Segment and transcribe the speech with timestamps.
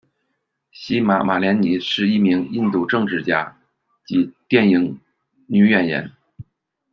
[0.71, 3.55] 希玛·马连尼是一名印度政治家
[4.03, 4.99] 及电影
[5.45, 6.11] 女演员。